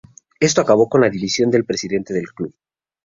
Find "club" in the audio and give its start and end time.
2.33-2.51